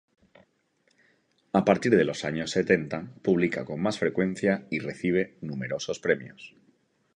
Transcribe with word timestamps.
A 1.53 1.63
partir 1.63 1.95
de 1.95 2.05
los 2.05 2.25
años 2.25 2.49
setenta, 2.49 3.11
publica 3.21 3.65
con 3.65 3.79
más 3.81 3.99
frecuencia 3.99 4.65
y 4.71 4.79
recibe 4.79 5.37
numerosos 5.41 5.99
premios. 5.99 6.55